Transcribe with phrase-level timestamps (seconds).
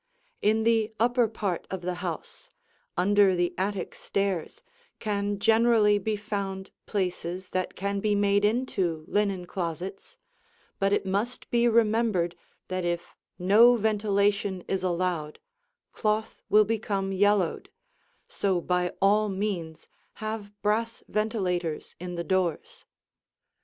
[0.41, 2.49] In the upper part of the house,
[2.97, 4.63] under the attic stairs,
[4.97, 10.17] can generally be found places that can be made into linen closets,
[10.79, 12.35] but it must be remembered
[12.67, 15.37] that if no ventilation is allowed,
[15.91, 17.69] cloth will become yellowed,
[18.27, 22.85] so by all means have brass ventilators in the doors.